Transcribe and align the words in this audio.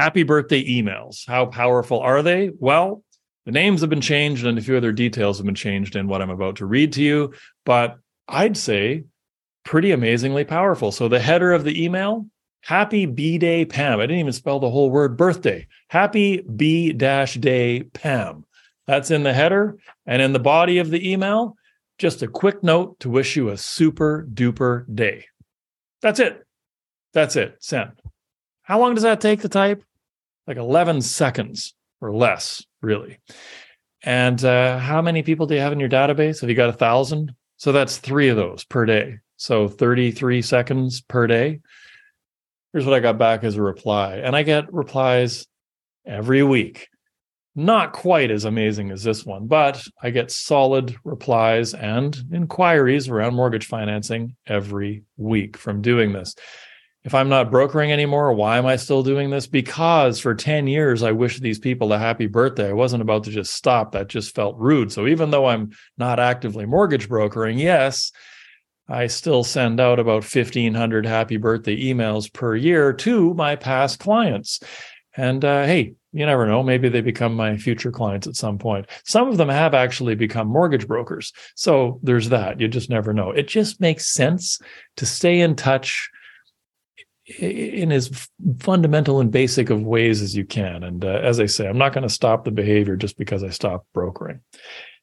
Happy 0.00 0.22
birthday 0.22 0.64
emails. 0.64 1.28
How 1.28 1.44
powerful 1.44 2.00
are 2.00 2.22
they? 2.22 2.52
Well, 2.58 3.04
the 3.44 3.52
names 3.52 3.82
have 3.82 3.90
been 3.90 4.00
changed 4.00 4.46
and 4.46 4.56
a 4.56 4.62
few 4.62 4.74
other 4.74 4.92
details 4.92 5.36
have 5.36 5.44
been 5.44 5.54
changed 5.54 5.94
in 5.94 6.08
what 6.08 6.22
I'm 6.22 6.30
about 6.30 6.56
to 6.56 6.64
read 6.64 6.94
to 6.94 7.02
you, 7.02 7.34
but 7.66 7.98
I'd 8.26 8.56
say 8.56 9.04
pretty 9.62 9.90
amazingly 9.90 10.44
powerful. 10.44 10.90
So 10.90 11.06
the 11.06 11.20
header 11.20 11.52
of 11.52 11.64
the 11.64 11.84
email, 11.84 12.24
happy 12.62 13.04
B 13.04 13.36
day 13.36 13.66
Pam. 13.66 14.00
I 14.00 14.04
didn't 14.04 14.20
even 14.20 14.32
spell 14.32 14.58
the 14.58 14.70
whole 14.70 14.90
word 14.90 15.18
birthday. 15.18 15.66
Happy 15.88 16.40
B 16.40 16.94
dash 16.94 17.34
day 17.34 17.82
Pam. 17.82 18.46
That's 18.86 19.10
in 19.10 19.22
the 19.22 19.34
header. 19.34 19.76
And 20.06 20.22
in 20.22 20.32
the 20.32 20.38
body 20.38 20.78
of 20.78 20.88
the 20.88 21.12
email, 21.12 21.56
just 21.98 22.22
a 22.22 22.26
quick 22.26 22.62
note 22.62 22.98
to 23.00 23.10
wish 23.10 23.36
you 23.36 23.50
a 23.50 23.58
super 23.58 24.26
duper 24.32 24.86
day. 24.94 25.26
That's 26.00 26.20
it. 26.20 26.42
That's 27.12 27.36
it. 27.36 27.56
Send. 27.60 28.00
How 28.62 28.80
long 28.80 28.94
does 28.94 29.02
that 29.02 29.20
take 29.20 29.42
to 29.42 29.50
type? 29.50 29.84
Like 30.50 30.58
11 30.58 31.02
seconds 31.02 31.76
or 32.00 32.12
less, 32.12 32.60
really. 32.82 33.20
And 34.02 34.44
uh, 34.44 34.80
how 34.80 35.00
many 35.00 35.22
people 35.22 35.46
do 35.46 35.54
you 35.54 35.60
have 35.60 35.72
in 35.72 35.78
your 35.78 35.88
database? 35.88 36.40
Have 36.40 36.50
you 36.50 36.56
got 36.56 36.70
a 36.70 36.72
thousand? 36.72 37.36
So 37.56 37.70
that's 37.70 37.98
three 37.98 38.30
of 38.30 38.36
those 38.36 38.64
per 38.64 38.84
day. 38.84 39.18
So 39.36 39.68
33 39.68 40.42
seconds 40.42 41.02
per 41.02 41.28
day. 41.28 41.60
Here's 42.72 42.84
what 42.84 42.94
I 42.94 42.98
got 42.98 43.16
back 43.16 43.44
as 43.44 43.54
a 43.54 43.62
reply. 43.62 44.16
And 44.16 44.34
I 44.34 44.42
get 44.42 44.74
replies 44.74 45.46
every 46.04 46.42
week 46.42 46.88
not 47.54 47.92
quite 47.92 48.32
as 48.32 48.44
amazing 48.44 48.90
as 48.90 49.04
this 49.04 49.24
one, 49.24 49.46
but 49.46 49.80
I 50.02 50.10
get 50.10 50.32
solid 50.32 50.96
replies 51.04 51.74
and 51.74 52.16
inquiries 52.32 53.08
around 53.08 53.34
mortgage 53.34 53.66
financing 53.66 54.34
every 54.48 55.04
week 55.16 55.56
from 55.56 55.80
doing 55.80 56.12
this. 56.12 56.34
If 57.02 57.14
I'm 57.14 57.30
not 57.30 57.50
brokering 57.50 57.92
anymore, 57.92 58.34
why 58.34 58.58
am 58.58 58.66
I 58.66 58.76
still 58.76 59.02
doing 59.02 59.30
this? 59.30 59.46
Because 59.46 60.20
for 60.20 60.34
10 60.34 60.66
years, 60.66 61.02
I 61.02 61.12
wished 61.12 61.40
these 61.40 61.58
people 61.58 61.92
a 61.92 61.98
happy 61.98 62.26
birthday. 62.26 62.68
I 62.68 62.74
wasn't 62.74 63.00
about 63.00 63.24
to 63.24 63.30
just 63.30 63.54
stop. 63.54 63.92
That 63.92 64.08
just 64.08 64.34
felt 64.34 64.58
rude. 64.58 64.92
So 64.92 65.06
even 65.06 65.30
though 65.30 65.46
I'm 65.46 65.70
not 65.96 66.20
actively 66.20 66.66
mortgage 66.66 67.08
brokering, 67.08 67.58
yes, 67.58 68.12
I 68.86 69.06
still 69.06 69.44
send 69.44 69.80
out 69.80 69.98
about 69.98 70.24
1,500 70.24 71.06
happy 71.06 71.38
birthday 71.38 71.82
emails 71.82 72.30
per 72.30 72.54
year 72.54 72.92
to 72.92 73.32
my 73.32 73.56
past 73.56 73.98
clients. 73.98 74.60
And 75.16 75.42
uh, 75.42 75.64
hey, 75.64 75.94
you 76.12 76.26
never 76.26 76.46
know. 76.46 76.62
Maybe 76.62 76.90
they 76.90 77.00
become 77.00 77.34
my 77.34 77.56
future 77.56 77.92
clients 77.92 78.26
at 78.26 78.36
some 78.36 78.58
point. 78.58 78.86
Some 79.06 79.28
of 79.28 79.38
them 79.38 79.48
have 79.48 79.72
actually 79.72 80.16
become 80.16 80.48
mortgage 80.48 80.86
brokers. 80.86 81.32
So 81.54 81.98
there's 82.02 82.28
that. 82.28 82.60
You 82.60 82.68
just 82.68 82.90
never 82.90 83.14
know. 83.14 83.30
It 83.30 83.48
just 83.48 83.80
makes 83.80 84.12
sense 84.12 84.58
to 84.96 85.06
stay 85.06 85.40
in 85.40 85.56
touch 85.56 86.10
in 87.38 87.92
as 87.92 88.28
fundamental 88.60 89.20
and 89.20 89.30
basic 89.30 89.70
of 89.70 89.82
ways 89.82 90.22
as 90.22 90.36
you 90.36 90.44
can. 90.44 90.82
And 90.82 91.04
uh, 91.04 91.20
as 91.22 91.40
I 91.40 91.46
say, 91.46 91.68
I'm 91.68 91.78
not 91.78 91.92
going 91.92 92.02
to 92.02 92.14
stop 92.14 92.44
the 92.44 92.50
behavior 92.50 92.96
just 92.96 93.16
because 93.18 93.44
I 93.44 93.50
stop 93.50 93.86
brokering. 93.94 94.40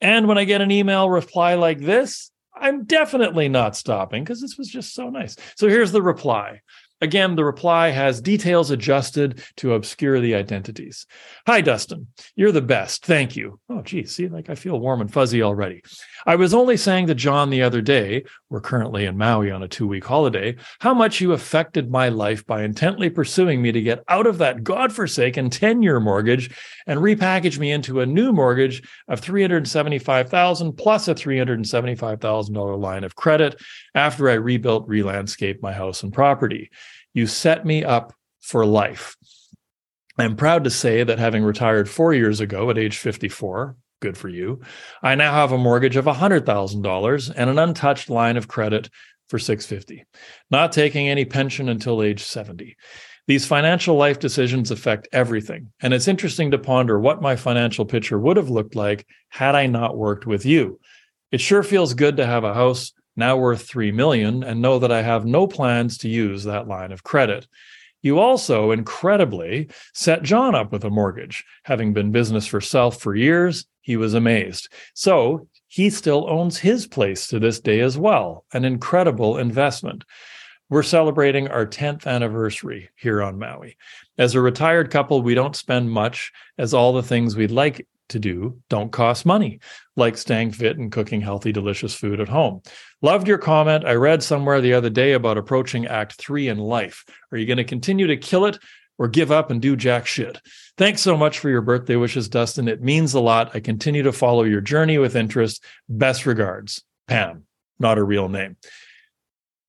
And 0.00 0.26
when 0.28 0.38
I 0.38 0.44
get 0.44 0.60
an 0.60 0.70
email 0.70 1.08
reply 1.08 1.54
like 1.54 1.80
this, 1.80 2.30
I'm 2.54 2.84
definitely 2.84 3.48
not 3.48 3.76
stopping 3.76 4.24
because 4.24 4.40
this 4.40 4.58
was 4.58 4.68
just 4.68 4.94
so 4.94 5.10
nice. 5.10 5.36
So 5.56 5.68
here's 5.68 5.92
the 5.92 6.02
reply. 6.02 6.60
Again, 7.02 7.34
the 7.34 7.44
reply 7.44 7.90
has 7.90 8.20
details 8.20 8.70
adjusted 8.70 9.42
to 9.56 9.74
obscure 9.74 10.20
the 10.20 10.36
identities. 10.36 11.04
Hi, 11.48 11.60
Dustin. 11.60 12.06
You're 12.36 12.52
the 12.52 12.62
best. 12.62 13.04
Thank 13.04 13.34
you. 13.34 13.58
Oh, 13.68 13.82
geez. 13.82 14.14
See, 14.14 14.28
like 14.28 14.48
I 14.48 14.54
feel 14.54 14.78
warm 14.78 15.00
and 15.00 15.12
fuzzy 15.12 15.42
already. 15.42 15.82
I 16.26 16.36
was 16.36 16.54
only 16.54 16.76
saying 16.76 17.08
to 17.08 17.16
John 17.16 17.50
the 17.50 17.62
other 17.62 17.80
day, 17.80 18.22
we're 18.50 18.60
currently 18.60 19.04
in 19.04 19.18
Maui 19.18 19.50
on 19.50 19.64
a 19.64 19.68
two 19.68 19.88
week 19.88 20.04
holiday, 20.04 20.54
how 20.78 20.94
much 20.94 21.20
you 21.20 21.32
affected 21.32 21.90
my 21.90 22.08
life 22.08 22.46
by 22.46 22.62
intently 22.62 23.10
pursuing 23.10 23.60
me 23.60 23.72
to 23.72 23.82
get 23.82 24.04
out 24.06 24.28
of 24.28 24.38
that 24.38 24.62
godforsaken 24.62 25.50
10 25.50 25.82
year 25.82 25.98
mortgage 25.98 26.54
and 26.86 27.00
repackage 27.00 27.58
me 27.58 27.72
into 27.72 28.00
a 28.00 28.06
new 28.06 28.32
mortgage 28.32 28.80
of 29.08 29.18
375000 29.18 30.72
plus 30.74 31.08
a 31.08 31.16
$375,000 31.16 32.78
line 32.80 33.02
of 33.02 33.16
credit 33.16 33.60
after 33.96 34.30
I 34.30 34.34
rebuilt, 34.34 34.88
relandscaped 34.88 35.62
my 35.62 35.72
house 35.72 36.04
and 36.04 36.12
property. 36.12 36.70
You 37.14 37.26
set 37.26 37.66
me 37.66 37.84
up 37.84 38.12
for 38.40 38.64
life. 38.64 39.16
I'm 40.18 40.36
proud 40.36 40.64
to 40.64 40.70
say 40.70 41.04
that 41.04 41.18
having 41.18 41.42
retired 41.42 41.88
four 41.88 42.12
years 42.12 42.40
ago 42.40 42.68
at 42.70 42.78
age 42.78 42.98
54, 42.98 43.76
good 44.00 44.16
for 44.16 44.28
you, 44.28 44.60
I 45.02 45.14
now 45.14 45.32
have 45.32 45.52
a 45.52 45.58
mortgage 45.58 45.96
of 45.96 46.04
$100,000 46.04 47.32
and 47.34 47.50
an 47.50 47.58
untouched 47.58 48.10
line 48.10 48.36
of 48.36 48.48
credit 48.48 48.90
for 49.28 49.38
650, 49.38 50.04
not 50.50 50.72
taking 50.72 51.08
any 51.08 51.24
pension 51.24 51.68
until 51.68 52.02
age 52.02 52.22
70. 52.22 52.76
These 53.26 53.46
financial 53.46 53.96
life 53.96 54.18
decisions 54.18 54.70
affect 54.70 55.08
everything. 55.12 55.72
And 55.80 55.94
it's 55.94 56.08
interesting 56.08 56.50
to 56.50 56.58
ponder 56.58 56.98
what 56.98 57.22
my 57.22 57.36
financial 57.36 57.84
picture 57.84 58.18
would 58.18 58.36
have 58.36 58.50
looked 58.50 58.74
like 58.74 59.06
had 59.28 59.54
I 59.54 59.66
not 59.66 59.96
worked 59.96 60.26
with 60.26 60.44
you. 60.44 60.80
It 61.30 61.40
sure 61.40 61.62
feels 61.62 61.94
good 61.94 62.16
to 62.18 62.26
have 62.26 62.44
a 62.44 62.52
house 62.52 62.92
now 63.16 63.36
worth 63.36 63.62
3 63.68 63.92
million 63.92 64.42
and 64.42 64.62
know 64.62 64.78
that 64.78 64.92
I 64.92 65.02
have 65.02 65.24
no 65.24 65.46
plans 65.46 65.98
to 65.98 66.08
use 66.08 66.44
that 66.44 66.68
line 66.68 66.92
of 66.92 67.02
credit. 67.02 67.46
You 68.02 68.18
also 68.18 68.72
incredibly 68.72 69.68
set 69.94 70.22
John 70.22 70.54
up 70.54 70.72
with 70.72 70.84
a 70.84 70.90
mortgage. 70.90 71.44
Having 71.64 71.92
been 71.92 72.10
business 72.10 72.46
for 72.46 72.60
self 72.60 73.00
for 73.00 73.14
years, 73.14 73.66
he 73.80 73.96
was 73.96 74.14
amazed. 74.14 74.68
So 74.94 75.46
he 75.68 75.88
still 75.88 76.28
owns 76.28 76.58
his 76.58 76.86
place 76.86 77.28
to 77.28 77.38
this 77.38 77.60
day 77.60 77.80
as 77.80 77.96
well. 77.96 78.44
An 78.52 78.64
incredible 78.64 79.38
investment. 79.38 80.04
We're 80.68 80.82
celebrating 80.82 81.48
our 81.48 81.66
10th 81.66 82.06
anniversary 82.06 82.88
here 82.96 83.22
on 83.22 83.38
Maui. 83.38 83.76
As 84.18 84.34
a 84.34 84.40
retired 84.40 84.90
couple, 84.90 85.22
we 85.22 85.34
don't 85.34 85.54
spend 85.54 85.90
much 85.90 86.32
as 86.58 86.74
all 86.74 86.92
the 86.92 87.02
things 87.02 87.36
we'd 87.36 87.50
like 87.50 87.86
to 88.12 88.18
do 88.18 88.58
don't 88.70 88.92
cost 88.92 89.26
money, 89.26 89.60
like 89.96 90.16
staying 90.16 90.52
fit 90.52 90.78
and 90.78 90.92
cooking 90.92 91.20
healthy, 91.20 91.52
delicious 91.52 91.94
food 91.94 92.20
at 92.20 92.28
home. 92.28 92.62
Loved 93.02 93.26
your 93.26 93.38
comment. 93.38 93.84
I 93.84 93.94
read 93.94 94.22
somewhere 94.22 94.60
the 94.60 94.74
other 94.74 94.90
day 94.90 95.12
about 95.12 95.38
approaching 95.38 95.86
act 95.86 96.14
three 96.14 96.48
in 96.48 96.58
life. 96.58 97.04
Are 97.30 97.38
you 97.38 97.46
going 97.46 97.56
to 97.56 97.64
continue 97.64 98.06
to 98.06 98.16
kill 98.16 98.46
it 98.46 98.58
or 98.98 99.08
give 99.08 99.32
up 99.32 99.50
and 99.50 99.60
do 99.60 99.74
jack 99.76 100.06
shit? 100.06 100.40
Thanks 100.78 101.02
so 101.02 101.16
much 101.16 101.38
for 101.38 101.50
your 101.50 101.62
birthday 101.62 101.96
wishes, 101.96 102.28
Dustin. 102.28 102.68
It 102.68 102.82
means 102.82 103.14
a 103.14 103.20
lot. 103.20 103.50
I 103.54 103.60
continue 103.60 104.04
to 104.04 104.12
follow 104.12 104.44
your 104.44 104.60
journey 104.60 104.98
with 104.98 105.16
interest. 105.16 105.64
Best 105.88 106.24
regards, 106.24 106.82
Pam, 107.08 107.44
not 107.78 107.98
a 107.98 108.04
real 108.04 108.28
name. 108.28 108.56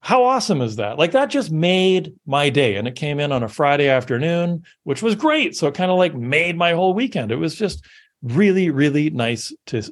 How 0.04 0.26
awesome 0.26 0.60
is 0.60 0.76
that? 0.76 1.00
Like 1.00 1.14
that 1.14 1.30
just 1.30 1.50
made 1.50 2.14
my 2.26 2.50
day. 2.50 2.76
And 2.76 2.90
it 2.90 2.96
came 2.96 3.22
in 3.22 3.32
on 3.32 3.42
a 3.42 3.48
Friday 3.48 3.88
afternoon, 3.88 4.64
which 4.84 5.02
was 5.02 5.16
great. 5.16 5.56
So 5.56 5.68
it 5.68 5.76
kind 5.76 5.90
of 5.90 5.98
like 5.98 6.14
made 6.14 6.58
my 6.58 6.74
whole 6.74 6.94
weekend. 6.94 7.32
It 7.32 7.38
was 7.38 7.56
just 7.56 7.86
really, 8.24 8.70
really 8.70 9.10
nice 9.10 9.54
to, 9.68 9.84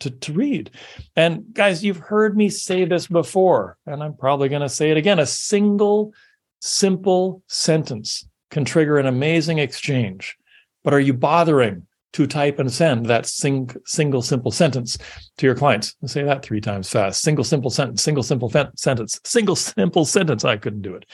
to, 0.00 0.10
to 0.10 0.32
read. 0.32 0.70
And 1.14 1.44
guys, 1.52 1.84
you've 1.84 1.98
heard 1.98 2.36
me 2.36 2.48
say 2.48 2.84
this 2.84 3.06
before, 3.06 3.76
and 3.86 4.02
I'm 4.02 4.16
probably 4.16 4.48
going 4.48 4.62
to 4.62 4.68
say 4.68 4.90
it 4.90 4.96
again. 4.96 5.18
A 5.18 5.26
single, 5.26 6.12
simple 6.60 7.42
sentence 7.46 8.26
can 8.50 8.64
trigger 8.64 8.98
an 8.98 9.06
amazing 9.06 9.58
exchange. 9.58 10.36
But 10.82 10.94
are 10.94 11.00
you 11.00 11.12
bothering 11.12 11.86
to 12.12 12.26
type 12.26 12.58
and 12.60 12.70
send 12.72 13.06
that 13.06 13.26
sing, 13.26 13.70
single 13.84 14.22
simple 14.22 14.50
sentence 14.50 14.96
to 15.38 15.46
your 15.46 15.54
clients? 15.54 15.94
Say 16.06 16.22
that 16.22 16.44
three 16.44 16.60
times 16.60 16.88
fast. 16.88 17.22
Single 17.22 17.44
simple 17.44 17.70
sentence, 17.70 18.02
single 18.02 18.22
simple 18.22 18.48
fe- 18.48 18.68
sentence, 18.76 19.20
single 19.24 19.56
simple 19.76 20.04
sentence. 20.04 20.44
I 20.44 20.56
couldn't 20.56 20.82
do 20.82 20.94
it. 20.94 21.06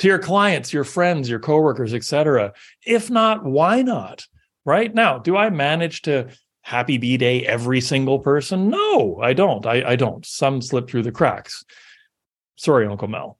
To 0.00 0.08
your 0.08 0.18
clients, 0.18 0.72
your 0.72 0.84
friends, 0.84 1.28
your 1.28 1.40
coworkers, 1.40 1.94
etc. 1.94 2.52
If 2.84 3.10
not, 3.10 3.44
why 3.44 3.82
not? 3.82 4.26
Right? 4.68 4.94
Now, 4.94 5.18
do 5.18 5.36
I 5.36 5.48
manage 5.48 6.02
to 6.02 6.28
happy 6.60 6.98
B 6.98 7.16
day 7.16 7.46
every 7.46 7.80
single 7.80 8.18
person? 8.18 8.68
No, 8.68 9.18
I 9.22 9.32
don't. 9.32 9.64
I, 9.64 9.92
I 9.92 9.96
don't. 9.96 10.24
Some 10.26 10.60
slip 10.60 10.88
through 10.88 11.04
the 11.04 11.10
cracks. 11.10 11.64
Sorry, 12.56 12.86
Uncle 12.86 13.08
Mel. 13.08 13.38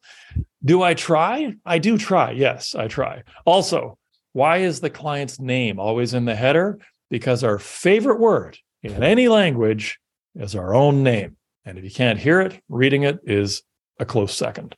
Do 0.64 0.82
I 0.82 0.94
try? 0.94 1.54
I 1.66 1.78
do 1.78 1.98
try. 1.98 2.30
Yes, 2.30 2.74
I 2.74 2.88
try. 2.88 3.22
Also, 3.44 3.98
why 4.32 4.58
is 4.58 4.80
the 4.80 4.90
client's 4.90 5.38
name 5.38 5.78
always 5.78 6.14
in 6.14 6.24
the 6.24 6.34
header? 6.34 6.78
Because 7.10 7.44
our 7.44 7.58
favorite 7.58 8.20
word 8.20 8.58
in 8.82 9.02
any 9.02 9.28
language 9.28 9.98
is 10.34 10.54
our 10.54 10.74
own 10.74 11.02
name. 11.02 11.36
And 11.64 11.76
if 11.76 11.84
you 11.84 11.90
can't 11.90 12.18
hear 12.18 12.40
it, 12.40 12.58
reading 12.70 13.02
it 13.02 13.18
is 13.24 13.62
a 14.00 14.06
close 14.06 14.34
second. 14.34 14.74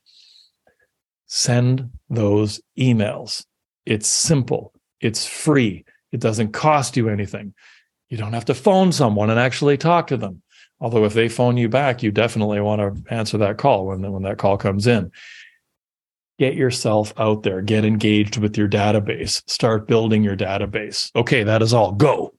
Send 1.27 1.91
those 2.09 2.59
emails. 2.77 3.45
It's 3.85 4.09
simple, 4.09 4.73
it's 4.99 5.25
free. 5.25 5.85
It 6.11 6.19
doesn't 6.19 6.51
cost 6.51 6.97
you 6.97 7.09
anything. 7.09 7.53
You 8.09 8.17
don't 8.17 8.33
have 8.33 8.45
to 8.45 8.53
phone 8.53 8.91
someone 8.91 9.29
and 9.29 9.39
actually 9.39 9.77
talk 9.77 10.07
to 10.07 10.17
them. 10.17 10.41
Although 10.79 11.05
if 11.05 11.13
they 11.13 11.29
phone 11.29 11.57
you 11.57 11.69
back, 11.69 12.03
you 12.03 12.11
definitely 12.11 12.59
want 12.59 12.81
to 12.81 13.13
answer 13.13 13.37
that 13.37 13.57
call 13.57 13.85
when, 13.85 14.01
when 14.11 14.23
that 14.23 14.37
call 14.37 14.57
comes 14.57 14.87
in. 14.87 15.11
Get 16.39 16.55
yourself 16.55 17.13
out 17.17 17.43
there, 17.43 17.61
get 17.61 17.85
engaged 17.85 18.37
with 18.37 18.57
your 18.57 18.67
database, 18.67 19.43
start 19.47 19.87
building 19.87 20.23
your 20.23 20.35
database. 20.35 21.11
Okay, 21.15 21.43
that 21.43 21.61
is 21.61 21.73
all. 21.73 21.91
Go. 21.91 22.33